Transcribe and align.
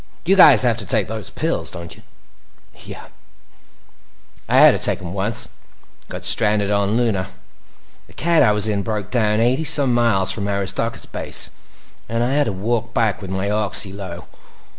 "You 0.25 0.35
guys 0.35 0.63
have 0.63 0.79
to 0.79 0.85
take 0.87 1.07
those 1.07 1.29
pills, 1.29 1.69
don't 1.69 1.95
you?" 1.95 2.01
"Yeah." 2.85 3.09
"I 4.49 4.57
had 4.57 4.71
to 4.71 4.79
take 4.79 4.97
them 4.97 5.13
once. 5.13 5.49
Got 6.09 6.25
stranded 6.25 6.71
on 6.71 6.97
Luna. 6.97 7.27
The 8.07 8.13
cat 8.13 8.41
I 8.41 8.51
was 8.51 8.67
in 8.67 8.81
broke 8.81 9.11
down 9.11 9.39
eighty 9.39 9.63
some 9.63 9.93
miles 9.93 10.31
from 10.31 10.47
Aristarchus 10.47 11.05
Base 11.05 11.51
and 12.09 12.23
I 12.23 12.31
had 12.33 12.47
to 12.47 12.51
walk 12.51 12.95
back—with 12.95 13.29
my 13.29 13.51
oxy 13.51 13.93
low. 13.93 14.27